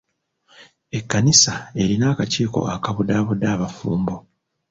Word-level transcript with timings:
Ekkanisa 0.97 1.53
erina 1.81 2.05
akakiiko 2.13 2.59
akabudaabuda 2.75 3.45
abafumbo. 3.55 4.15